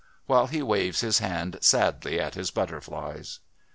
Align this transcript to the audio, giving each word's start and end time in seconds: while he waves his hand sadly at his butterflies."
while 0.25 0.47
he 0.47 0.63
waves 0.63 1.01
his 1.01 1.19
hand 1.19 1.59
sadly 1.61 2.19
at 2.19 2.33
his 2.33 2.49
butterflies." 2.49 3.39